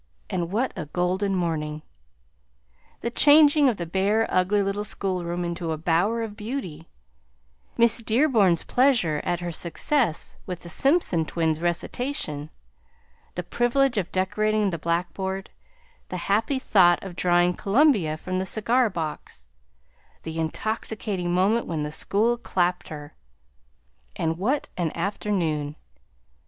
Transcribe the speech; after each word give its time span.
And 0.31 0.51
what 0.51 0.71
a 0.75 0.87
golden 0.87 1.35
morning! 1.35 1.83
The 3.01 3.11
changing 3.11 3.69
of 3.69 3.77
the 3.77 3.85
bare, 3.85 4.25
ugly 4.29 4.63
little 4.63 4.83
schoolroom 4.83 5.45
into 5.45 5.71
a 5.71 5.77
bower 5.77 6.23
of 6.23 6.35
beauty; 6.35 6.89
Miss 7.77 7.99
Dearborn's 7.99 8.63
pleasure 8.63 9.21
at 9.23 9.41
her 9.41 9.51
success 9.51 10.39
with 10.47 10.61
the 10.61 10.69
Simpson 10.69 11.23
twins' 11.23 11.61
recitation; 11.61 12.49
the 13.35 13.43
privilege 13.43 13.95
of 13.95 14.11
decorating 14.11 14.71
the 14.71 14.79
blackboard; 14.79 15.51
the 16.09 16.17
happy 16.25 16.57
thought 16.57 16.97
of 17.03 17.15
drawing 17.15 17.53
Columbia 17.53 18.17
from 18.17 18.39
the 18.39 18.45
cigar 18.47 18.89
box; 18.89 19.45
the 20.23 20.39
intoxicating 20.39 21.31
moment 21.31 21.67
when 21.67 21.83
the 21.83 21.91
school 21.91 22.37
clapped 22.37 22.87
her! 22.87 23.13
And 24.15 24.39
what 24.39 24.67
an 24.77 24.91
afternoon! 24.95 25.75